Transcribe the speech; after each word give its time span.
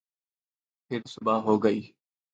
پھر 0.91 1.01
صبح 1.05 1.41
ہوگئی 1.41 1.81